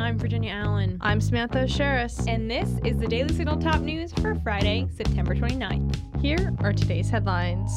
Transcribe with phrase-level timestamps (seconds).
[0.00, 0.96] I'm Virginia Allen.
[1.02, 2.26] I'm Samantha Aschieris.
[2.26, 6.20] And this is the Daily Signal Top News for Friday, September 29th.
[6.22, 7.70] Here are today's headlines.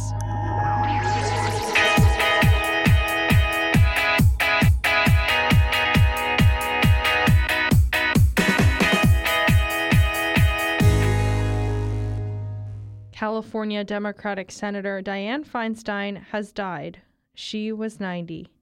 [13.12, 17.02] California Democratic Senator Dianne Feinstein has died.
[17.36, 18.53] She was 90.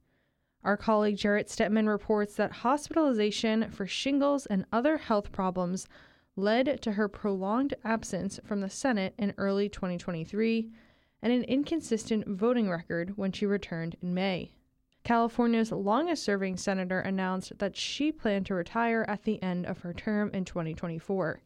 [0.64, 5.88] Our colleague Jarrett Stepman reports that hospitalization for shingles and other health problems
[6.36, 10.70] led to her prolonged absence from the Senate in early 2023
[11.22, 14.52] and an inconsistent voting record when she returned in May.
[15.04, 19.94] California's longest serving senator announced that she planned to retire at the end of her
[19.94, 21.42] term in 2024.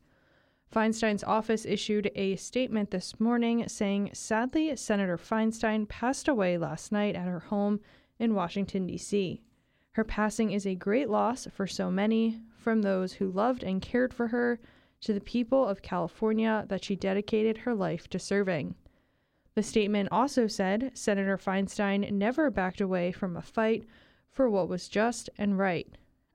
[0.74, 7.16] Feinstein's office issued a statement this morning saying, Sadly, Senator Feinstein passed away last night
[7.16, 7.80] at her home
[8.20, 9.42] in Washington, D.C.
[9.92, 14.14] Her passing is a great loss for so many, from those who loved and cared
[14.14, 14.60] for her
[15.02, 18.76] to the people of California that she dedicated her life to serving.
[19.54, 23.86] The statement also said Senator Feinstein never backed away from a fight
[24.30, 25.88] for what was just and right.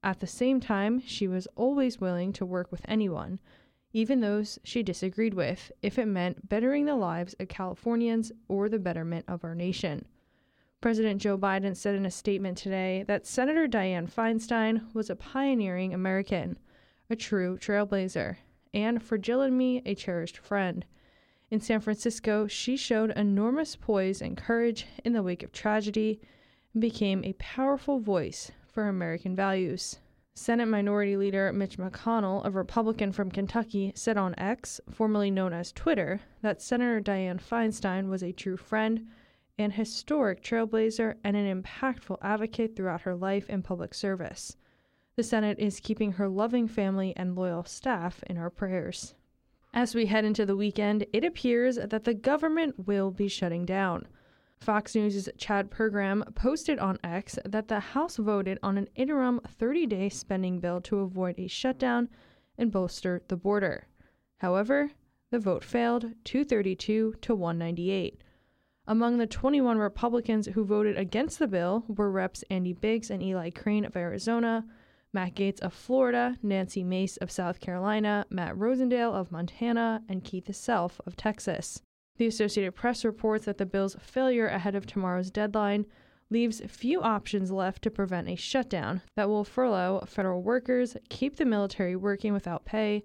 [0.03, 3.41] At the same time, she was always willing to work with anyone
[3.93, 8.79] even those she disagreed with, if it meant bettering the lives of Californians or the
[8.79, 10.05] betterment of our nation.
[10.81, 15.93] President Joe Biden said in a statement today that Senator Dianne Feinstein was a pioneering
[15.93, 16.59] American,
[17.11, 18.37] a true trailblazer,
[18.73, 20.87] and for Jill and me, a cherished friend.
[21.51, 26.19] In San Francisco, she showed enormous poise and courage in the wake of tragedy
[26.73, 29.99] and became a powerful voice for American values.
[30.33, 35.73] Senate Minority Leader Mitch McConnell, a Republican from Kentucky, said on X, formerly known as
[35.73, 39.07] Twitter, that Senator Dianne Feinstein was a true friend,
[39.61, 44.57] an historic trailblazer, and an impactful advocate throughout her life in public service.
[45.17, 49.15] The Senate is keeping her loving family and loyal staff in our prayers.
[49.75, 54.09] As we head into the weekend, it appears that the government will be shutting down.
[54.61, 59.87] Fox News' Chad Pergram posted on X that the House voted on an interim 30
[59.87, 62.09] day spending bill to avoid a shutdown
[62.57, 63.87] and bolster the border.
[64.39, 64.91] However,
[65.31, 68.23] the vote failed 232 to 198.
[68.91, 73.51] Among the 21 Republicans who voted against the bill were Reps Andy Biggs and Eli
[73.51, 74.67] Crane of Arizona,
[75.13, 80.53] Matt Gaetz of Florida, Nancy Mace of South Carolina, Matt Rosendale of Montana, and Keith
[80.53, 81.81] Self of Texas.
[82.17, 85.87] The Associated Press reports that the bill's failure ahead of tomorrow's deadline
[86.29, 91.45] leaves few options left to prevent a shutdown that will furlough federal workers, keep the
[91.45, 93.05] military working without pay,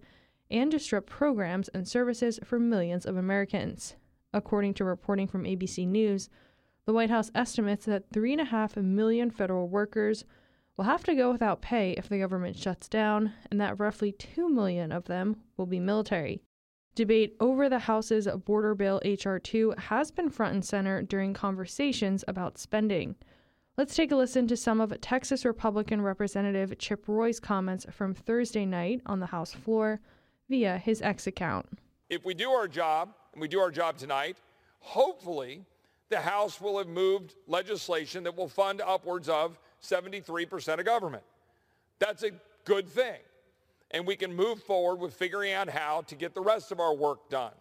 [0.49, 3.95] and disrupt programs and services for millions of Americans.
[4.35, 6.29] According to reporting from ABC News,
[6.85, 10.25] the White House estimates that 3.5 million federal workers
[10.75, 14.49] will have to go without pay if the government shuts down, and that roughly 2
[14.49, 16.41] million of them will be military.
[16.95, 19.39] Debate over the House's border bill H.R.
[19.39, 23.15] 2 has been front and center during conversations about spending.
[23.77, 28.65] Let's take a listen to some of Texas Republican Representative Chip Roy's comments from Thursday
[28.65, 30.01] night on the House floor
[30.49, 31.67] via his X account.
[32.09, 34.37] If we do our job, and we do our job tonight,
[34.79, 35.61] hopefully
[36.09, 41.23] the House will have moved legislation that will fund upwards of 73% of government.
[41.99, 42.31] That's a
[42.65, 43.19] good thing
[43.91, 46.93] and we can move forward with figuring out how to get the rest of our
[46.93, 47.53] work done.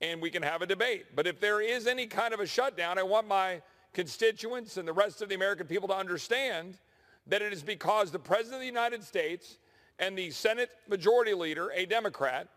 [0.00, 1.06] And we can have a debate.
[1.14, 3.60] But if there is any kind of a shutdown, I want my
[3.92, 6.78] constituents and the rest of the American people to understand
[7.26, 9.58] that it is because the President of the United States
[9.98, 12.48] and the Senate Majority Leader, a Democrat,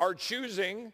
[0.00, 0.92] are choosing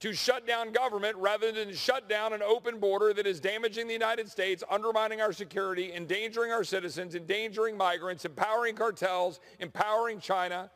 [0.00, 3.92] to shut down government rather than shut down an open border that is damaging the
[3.92, 10.70] United States, undermining our security, endangering our citizens, endangering migrants, empowering cartels, empowering China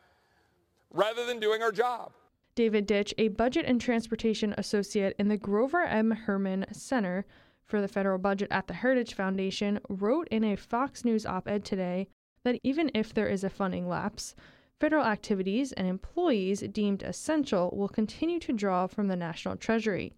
[0.93, 2.11] rather than doing our job.
[2.53, 6.11] David Ditch, a budget and transportation associate in the Grover M.
[6.11, 7.25] Hermann Center
[7.65, 11.65] for the Federal Budget at the Heritage Foundation, wrote in a Fox News op ed
[11.65, 12.07] today
[12.43, 14.35] that even if there is a funding lapse,
[14.79, 20.13] federal activities and employees deemed essential will continue to draw from the National Treasury.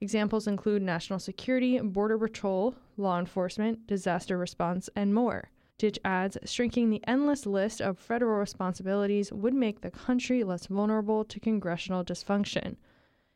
[0.00, 5.50] Examples include national security, border patrol, law enforcement, disaster response, and more.
[5.78, 11.24] Ditch adds, shrinking the endless list of federal responsibilities would make the country less vulnerable
[11.24, 12.76] to congressional dysfunction.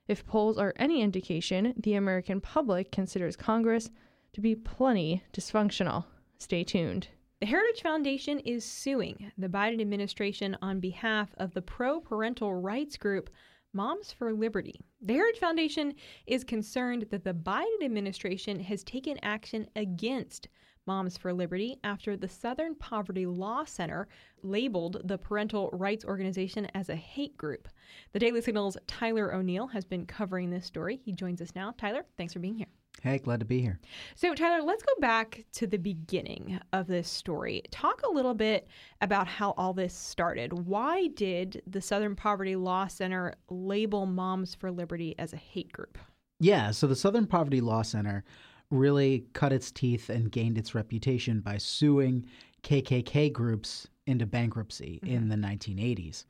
[0.09, 3.91] If polls are any indication, the American public considers Congress
[4.33, 6.05] to be plenty dysfunctional.
[6.39, 7.09] Stay tuned.
[7.38, 12.97] The Heritage Foundation is suing the Biden administration on behalf of the pro parental rights
[12.97, 13.29] group
[13.75, 14.81] Moms for Liberty.
[15.03, 15.93] The Heritage Foundation
[16.27, 20.49] is concerned that the Biden administration has taken action against
[20.87, 24.09] Moms for Liberty after the Southern Poverty Law Center
[24.43, 27.69] labeled the parental rights organization as a hate group.
[28.15, 31.03] The Daily Signal's Tyler O'Neill has been covering this story.
[31.05, 31.75] He joins us now.
[31.77, 32.69] Tyler, thanks for being here.
[33.02, 33.78] Hey, glad to be here.
[34.14, 37.62] So, Tyler, let's go back to the beginning of this story.
[37.70, 38.69] Talk a little bit
[39.00, 40.52] about how all this started.
[40.52, 45.98] Why did the Southern Poverty Law Center label Moms for Liberty as a hate group?
[46.40, 48.25] Yeah, so the Southern Poverty Law Center
[48.70, 52.26] really cut its teeth and gained its reputation by suing
[52.62, 55.14] KKK groups into bankruptcy mm-hmm.
[55.14, 56.25] in the 1980s.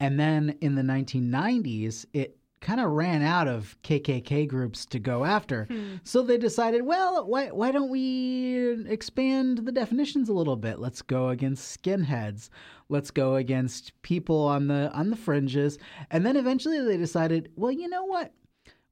[0.00, 2.36] And then in the 1990s, it
[2.66, 5.66] kind of ran out of KKK groups to go after.
[5.66, 5.96] Hmm.
[6.02, 10.80] So they decided, well, why, why don't we expand the definitions a little bit?
[10.80, 12.50] Let's go against skinheads.
[12.88, 15.78] Let's go against people on the on the fringes.
[16.10, 18.32] And then eventually they decided, well, you know what?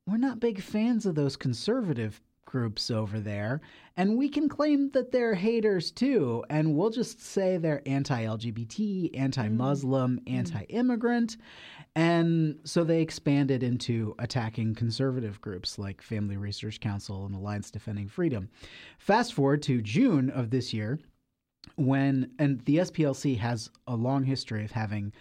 [0.07, 2.21] we're not big fans of those conservative
[2.55, 3.61] groups over there,
[3.97, 9.11] and we can claim that they're haters too, and we'll just say they're anti LGBT,
[9.19, 10.33] anti Muslim, mm.
[10.33, 11.37] anti immigrant.
[11.97, 18.07] And so they expanded into attacking conservative groups like Family Research Council and Alliance Defending
[18.09, 18.49] Freedom.
[18.99, 21.01] Fast forward to June of this year,
[21.75, 25.13] when, and the SPLC has a long history of having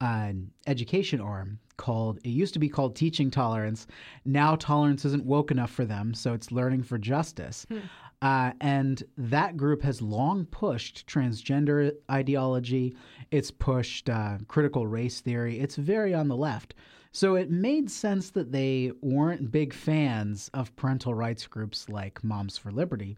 [0.00, 3.86] an education arm called it used to be called teaching tolerance
[4.26, 7.78] now tolerance isn't woke enough for them so it's learning for justice hmm.
[8.20, 12.94] uh, and that group has long pushed transgender ideology
[13.30, 16.74] it's pushed uh, critical race theory it's very on the left
[17.10, 22.58] so it made sense that they weren't big fans of parental rights groups like Moms
[22.58, 23.16] for Liberty.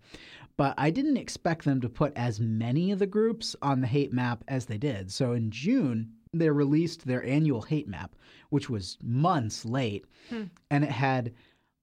[0.57, 4.13] But I didn't expect them to put as many of the groups on the hate
[4.13, 5.11] map as they did.
[5.11, 8.15] So in June, they released their annual hate map,
[8.51, 10.45] which was months late, hmm.
[10.71, 11.33] and it had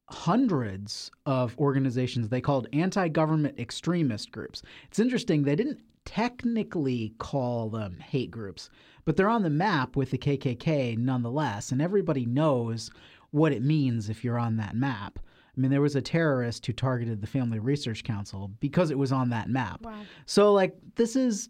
[0.10, 4.62] hundreds of organizations they called anti government extremist groups.
[4.88, 8.70] It's interesting, they didn't technically call them hate groups,
[9.04, 12.90] but they're on the map with the KKK nonetheless, and everybody knows
[13.32, 15.20] what it means if you're on that map.
[15.20, 19.12] I mean, there was a terrorist who targeted the Family Research Council because it was
[19.12, 19.82] on that map.
[19.82, 20.02] Wow.
[20.28, 21.50] So, like, this is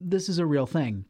[0.00, 1.04] this is a real thing.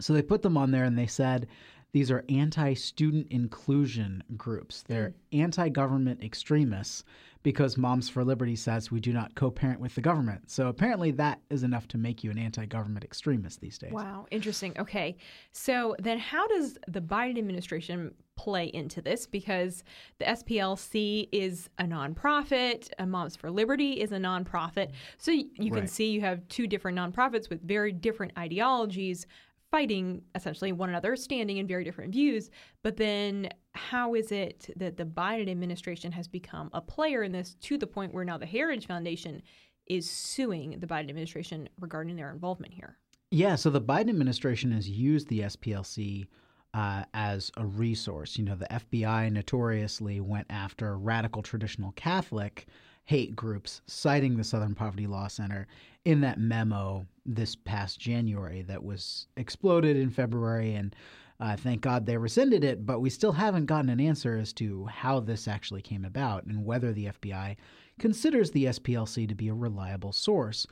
[0.00, 1.46] So they put them on there and they said
[1.92, 4.82] these are anti student inclusion groups.
[4.82, 5.40] They're mm.
[5.40, 7.04] anti government extremists
[7.42, 10.50] because Moms for Liberty says we do not co parent with the government.
[10.50, 13.92] So apparently that is enough to make you an anti government extremist these days.
[13.92, 14.74] Wow, interesting.
[14.78, 15.16] Okay.
[15.52, 19.26] So then how does the Biden administration play into this?
[19.26, 19.84] Because
[20.18, 24.90] the SPLC is a nonprofit, Moms for Liberty is a nonprofit.
[25.16, 25.88] So you can right.
[25.88, 29.26] see you have two different nonprofits with very different ideologies
[29.70, 32.50] fighting essentially one another, standing in very different views.
[32.82, 37.54] But then, how is it that the Biden administration has become a player in this
[37.62, 39.42] to the point where now the Heritage Foundation
[39.86, 42.98] is suing the Biden administration regarding their involvement here?
[43.30, 46.26] Yeah, so the Biden administration has used the SPLC
[46.74, 48.36] uh, as a resource.
[48.36, 52.66] You know, the FBI notoriously went after radical traditional Catholic
[53.04, 55.66] hate groups, citing the Southern Poverty Law Center
[56.04, 60.74] in that memo this past January that was exploded in February.
[60.74, 60.94] And
[61.40, 64.86] uh, thank God they rescinded it, but we still haven't gotten an answer as to
[64.86, 67.56] how this actually came about and whether the FBI
[67.98, 70.66] considers the SPLC to be a reliable source.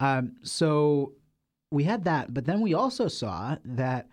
[0.00, 1.12] Um, so
[1.70, 4.08] we had that, but then we also saw that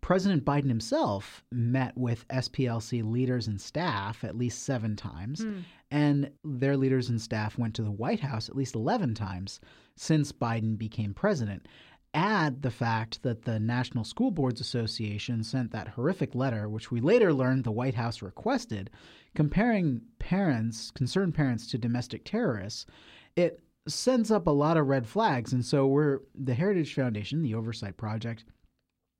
[0.00, 5.62] President Biden himself met with SPLC leaders and staff at least seven times, mm.
[5.90, 9.60] and their leaders and staff went to the White House at least 11 times
[9.96, 11.66] since Biden became president.
[12.14, 17.00] Add the fact that the National School Boards Association sent that horrific letter, which we
[17.00, 18.90] later learned the White House requested,
[19.34, 22.86] comparing parents, concerned parents, to domestic terrorists.
[23.34, 25.52] It sends up a lot of red flags.
[25.52, 28.44] And so we're the Heritage Foundation, the Oversight Project,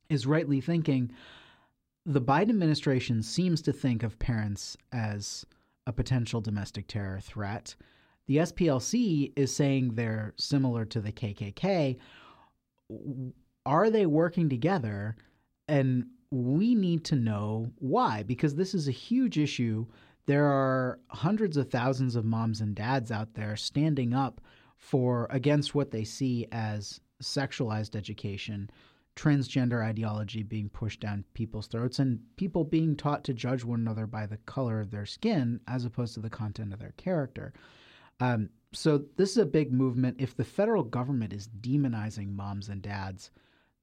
[0.09, 1.13] is rightly thinking
[2.07, 5.45] the Biden administration seems to think of parents as
[5.87, 7.75] a potential domestic terror threat.
[8.27, 11.97] The SPLC is saying they're similar to the KKK.
[13.65, 15.17] Are they working together?
[15.69, 19.87] And we need to know why, because this is a huge issue.
[20.27, 24.41] There are hundreds of thousands of moms and dads out there standing up
[24.77, 28.69] for against what they see as sexualized education,
[29.15, 34.07] transgender ideology being pushed down people's throats and people being taught to judge one another
[34.07, 37.53] by the color of their skin as opposed to the content of their character.
[38.21, 40.17] Um, so, this is a big movement.
[40.19, 43.31] If the federal government is demonizing moms and dads,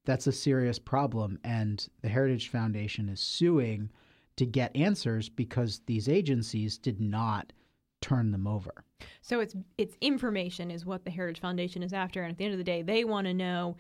[0.06, 1.40] that's a serious problem.
[1.44, 3.90] And the Heritage Foundation is suing
[4.36, 7.54] to get answers because these agencies did not
[8.02, 8.84] turn them over.
[9.22, 12.54] So it's it's information is what the Heritage Foundation is after, and at the end
[12.54, 13.78] of the day, they want to know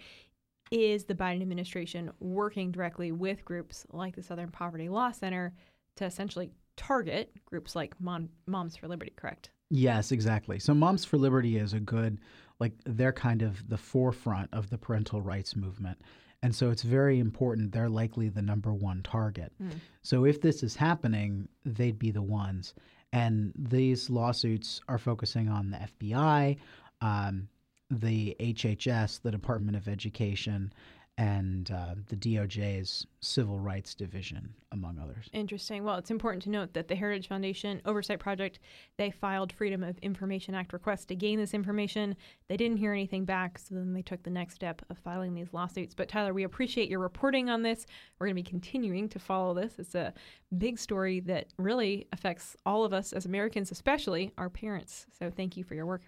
[0.71, 5.53] is the Biden administration working directly with groups like the Southern Poverty Law Center
[5.97, 9.51] to essentially target groups like Mom, Moms for Liberty, correct?
[9.75, 10.59] Yes, exactly.
[10.59, 12.19] So Moms for Liberty is a good,
[12.59, 15.99] like, they're kind of the forefront of the parental rights movement.
[16.43, 17.71] And so it's very important.
[17.71, 19.51] They're likely the number one target.
[19.59, 19.71] Mm.
[20.03, 22.75] So if this is happening, they'd be the ones.
[23.13, 26.57] And these lawsuits are focusing on the FBI,
[27.01, 27.47] um,
[27.89, 30.71] the HHS, the Department of Education,
[31.17, 35.29] and uh, the DOJ's Civil Rights Division, among others.
[35.31, 35.83] Interesting.
[35.83, 38.59] Well, it's important to note that the Heritage Foundation Oversight Project
[38.97, 42.15] they filed Freedom of Information Act requests to gain this information.
[42.47, 45.53] They didn't hear anything back, so then they took the next step of filing these
[45.53, 45.93] lawsuits.
[45.93, 47.85] But Tyler, we appreciate your reporting on this.
[48.17, 49.75] We're going to be continuing to follow this.
[49.77, 50.13] It's a
[50.57, 55.05] big story that really affects all of us as Americans, especially our parents.
[55.17, 56.01] So thank you for your work.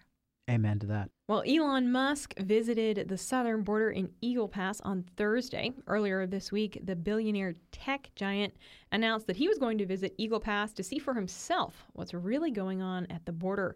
[0.50, 1.10] Amen to that.
[1.28, 5.74] Well, Elon Musk visited the southern border in Eagle Pass on Thursday.
[5.88, 8.54] Earlier this week, the billionaire tech giant
[8.92, 12.52] announced that he was going to visit Eagle Pass to see for himself what's really
[12.52, 13.76] going on at the border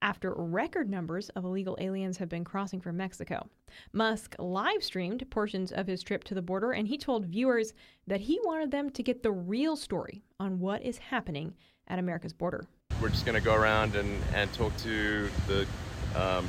[0.00, 3.46] after record numbers of illegal aliens have been crossing from Mexico.
[3.92, 7.72] Musk live streamed portions of his trip to the border and he told viewers
[8.06, 11.54] that he wanted them to get the real story on what is happening
[11.88, 12.66] at America's border.
[13.00, 15.66] We're just going to go around and, and talk to the
[16.16, 16.48] um,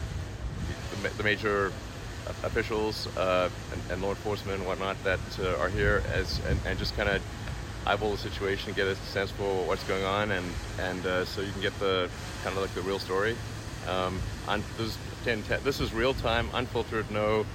[1.17, 1.71] the, major
[2.43, 6.77] officials uh, and, and, law enforcement and whatnot that uh, are here as and, and
[6.77, 7.21] just kind of
[7.85, 10.45] eyeball the situation, get a sense for what's going on, and
[10.79, 12.09] and uh, so you can get the
[12.43, 13.35] kind of like the real story.
[13.87, 14.97] Um, on, this,
[15.63, 17.09] this is real time, unfiltered.
[17.09, 17.45] No,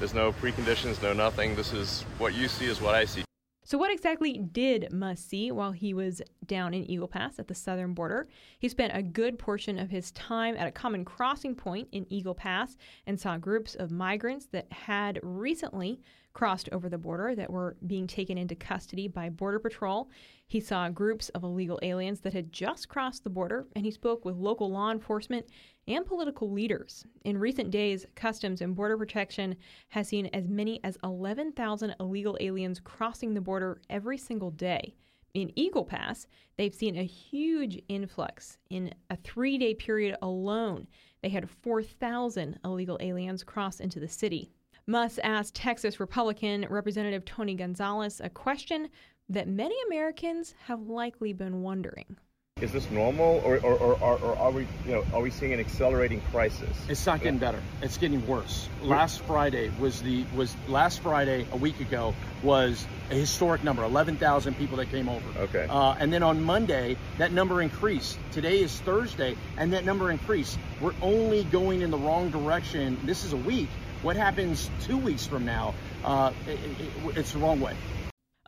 [0.00, 1.54] there's no preconditions, no nothing.
[1.54, 3.27] This is what you see is what I see.
[3.68, 7.54] So, what exactly did Musk see while he was down in Eagle Pass at the
[7.54, 8.26] southern border?
[8.58, 12.34] He spent a good portion of his time at a common crossing point in Eagle
[12.34, 16.00] Pass and saw groups of migrants that had recently
[16.32, 20.08] crossed over the border that were being taken into custody by Border Patrol.
[20.46, 24.24] He saw groups of illegal aliens that had just crossed the border, and he spoke
[24.24, 25.44] with local law enforcement
[25.88, 27.04] and political leaders.
[27.24, 29.56] In recent days, Customs and Border Protection
[29.88, 34.94] has seen as many as 11,000 illegal aliens crossing the border every single day.
[35.34, 36.26] In Eagle Pass,
[36.56, 38.58] they've seen a huge influx.
[38.70, 40.86] In a three day period alone,
[41.22, 44.52] they had 4,000 illegal aliens cross into the city.
[44.86, 48.88] Musk asked Texas Republican Representative Tony Gonzalez a question
[49.28, 52.16] that many Americans have likely been wondering.
[52.60, 55.60] Is this normal, or, or, or, or, are we, you know, are we seeing an
[55.60, 56.76] accelerating crisis?
[56.88, 57.62] It's not getting better.
[57.82, 58.68] It's getting worse.
[58.82, 64.16] Last Friday was the was last Friday a week ago was a historic number, eleven
[64.16, 65.38] thousand people that came over.
[65.38, 65.66] Okay.
[65.70, 68.18] Uh, and then on Monday that number increased.
[68.32, 70.58] Today is Thursday, and that number increased.
[70.80, 72.98] We're only going in the wrong direction.
[73.04, 73.68] This is a week.
[74.02, 75.74] What happens two weeks from now?
[76.04, 77.76] Uh, it, it, it's the wrong way.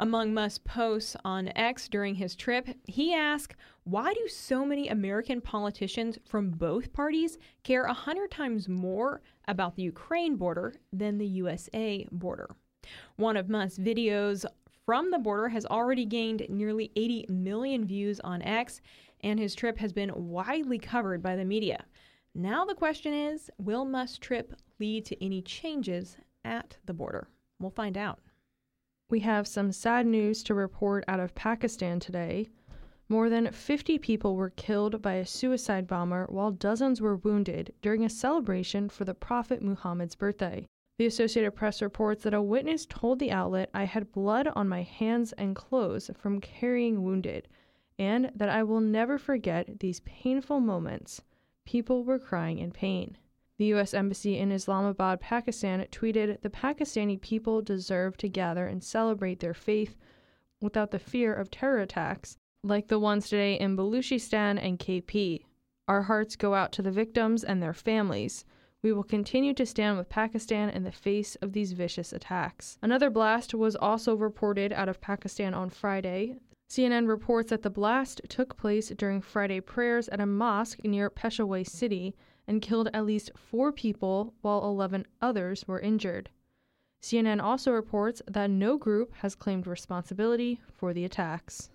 [0.02, 3.54] Among Musk's posts on X during his trip, he asked,
[3.84, 9.76] Why do so many American politicians from both parties care a hundred times more about
[9.76, 12.48] the Ukraine border than the USA border?
[13.16, 14.46] One of Musk's videos
[14.86, 18.80] from the border has already gained nearly 80 million views on X,
[19.22, 21.84] and his trip has been widely covered by the media.
[22.34, 27.28] Now the question is will Musk's trip lead to any changes at the border?
[27.58, 28.20] We'll find out.
[29.10, 32.48] We have some sad news to report out of Pakistan today.
[33.08, 38.04] More than 50 people were killed by a suicide bomber while dozens were wounded during
[38.04, 40.64] a celebration for the Prophet Muhammad's birthday.
[40.96, 44.82] The Associated Press reports that a witness told the outlet, I had blood on my
[44.82, 47.48] hands and clothes from carrying wounded,
[47.98, 51.20] and that I will never forget these painful moments.
[51.66, 53.16] People were crying in pain.
[53.60, 53.92] The U.S.
[53.92, 59.98] Embassy in Islamabad, Pakistan, tweeted The Pakistani people deserve to gather and celebrate their faith
[60.62, 65.44] without the fear of terror attacks like the ones today in Baluchistan and KP.
[65.86, 68.46] Our hearts go out to the victims and their families.
[68.82, 72.78] We will continue to stand with Pakistan in the face of these vicious attacks.
[72.80, 76.36] Another blast was also reported out of Pakistan on Friday.
[76.70, 81.64] CNN reports that the blast took place during Friday prayers at a mosque near Peshawar
[81.64, 82.14] city
[82.46, 86.30] and killed at least four people, while 11 others were injured.
[87.02, 91.70] CNN also reports that no group has claimed responsibility for the attacks.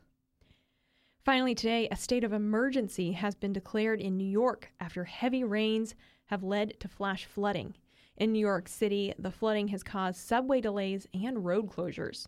[1.25, 5.93] Finally, today, a state of emergency has been declared in New York after heavy rains
[6.27, 7.73] have led to flash flooding.
[8.15, 12.27] In New York City, the flooding has caused subway delays and road closures.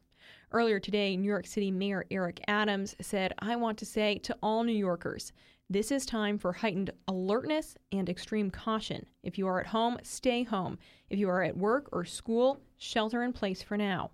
[0.54, 4.64] Earlier today, New York City Mayor Eric Adams said, I want to say to all
[4.64, 5.34] New Yorkers
[5.70, 9.06] This is time for heightened alertness and extreme caution.
[9.24, 10.78] If you are at home, stay home.
[11.10, 14.12] If you are at work or school, shelter in place for now.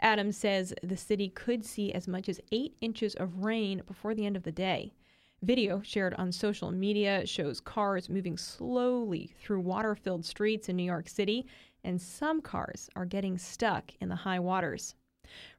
[0.00, 4.26] Adams says the city could see as much as eight inches of rain before the
[4.26, 4.92] end of the day.
[5.40, 10.82] Video shared on social media shows cars moving slowly through water filled streets in New
[10.82, 11.46] York City,
[11.84, 14.96] and some cars are getting stuck in the high waters.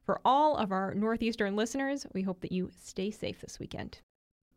[0.04, 4.00] For all of our Northeastern listeners, we hope that you stay safe this weekend.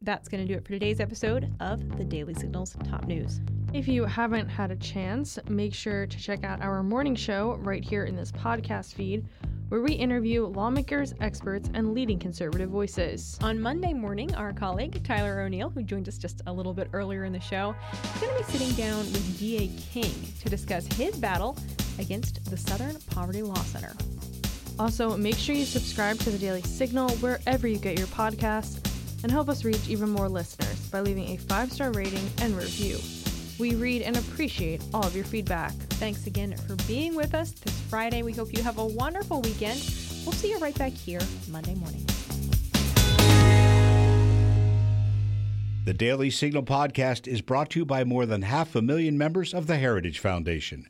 [0.01, 3.39] That's going to do it for today's episode of the Daily Signals Top News.
[3.74, 7.84] If you haven't had a chance, make sure to check out our morning show right
[7.84, 9.25] here in this podcast feed,
[9.69, 13.38] where we interview lawmakers, experts, and leading conservative voices.
[13.41, 17.25] On Monday morning, our colleague Tyler O'Neill, who joined us just a little bit earlier
[17.25, 19.67] in the show, is going to be sitting down with D.A.
[19.91, 21.57] King to discuss his battle
[21.98, 23.93] against the Southern Poverty Law Center.
[24.77, 28.79] Also, make sure you subscribe to the Daily Signal wherever you get your podcasts
[29.24, 32.98] and help us reach even more listeners by leaving a five star rating and review.
[33.58, 35.72] We read and appreciate all of your feedback.
[35.72, 38.22] Thanks again for being with us this Friday.
[38.22, 39.79] We hope you have a wonderful weekend.
[40.25, 42.05] We'll see you right back here Monday morning.
[45.86, 49.53] The Daily Signal podcast is brought to you by more than half a million members
[49.53, 50.89] of the Heritage Foundation.